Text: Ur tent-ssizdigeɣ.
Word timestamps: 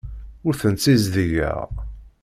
Ur 0.45 0.53
tent-ssizdigeɣ. 0.61 1.59